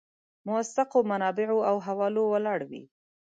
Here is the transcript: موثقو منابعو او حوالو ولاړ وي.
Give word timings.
موثقو 0.47 0.99
منابعو 1.11 1.57
او 1.69 1.75
حوالو 1.87 2.23
ولاړ 2.33 2.59
وي. 2.69 2.83